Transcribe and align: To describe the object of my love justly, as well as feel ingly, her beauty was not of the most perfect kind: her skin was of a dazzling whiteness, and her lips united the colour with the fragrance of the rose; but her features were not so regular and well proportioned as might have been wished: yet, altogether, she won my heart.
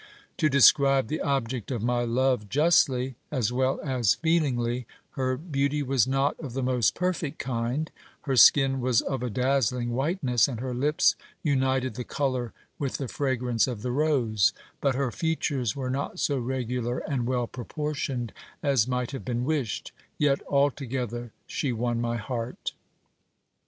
To 0.37 0.49
describe 0.49 1.09
the 1.09 1.21
object 1.21 1.69
of 1.69 1.83
my 1.83 2.01
love 2.05 2.49
justly, 2.49 3.17
as 3.29 3.53
well 3.53 3.79
as 3.81 4.15
feel 4.15 4.41
ingly, 4.41 4.85
her 5.11 5.37
beauty 5.37 5.83
was 5.83 6.07
not 6.07 6.39
of 6.39 6.53
the 6.53 6.63
most 6.63 6.95
perfect 6.95 7.37
kind: 7.37 7.91
her 8.21 8.35
skin 8.35 8.81
was 8.81 9.01
of 9.01 9.21
a 9.21 9.29
dazzling 9.29 9.91
whiteness, 9.91 10.47
and 10.47 10.59
her 10.59 10.73
lips 10.73 11.15
united 11.43 11.93
the 11.93 12.03
colour 12.03 12.51
with 12.79 12.97
the 12.97 13.07
fragrance 13.07 13.67
of 13.67 13.83
the 13.83 13.91
rose; 13.91 14.53
but 14.81 14.95
her 14.95 15.11
features 15.11 15.75
were 15.75 15.91
not 15.91 16.17
so 16.19 16.39
regular 16.39 16.97
and 16.97 17.27
well 17.27 17.45
proportioned 17.45 18.33
as 18.63 18.87
might 18.87 19.11
have 19.11 19.23
been 19.23 19.45
wished: 19.45 19.91
yet, 20.17 20.41
altogether, 20.49 21.31
she 21.45 21.71
won 21.71 22.01
my 22.01 22.17
heart. 22.17 22.73